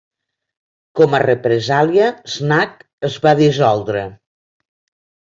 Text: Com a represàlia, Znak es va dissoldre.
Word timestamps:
Com 0.99 1.13
a 1.17 1.19
represàlia, 1.25 2.09
Znak 2.39 2.75
es 3.11 3.23
va 3.29 3.37
dissoldre. 3.45 4.07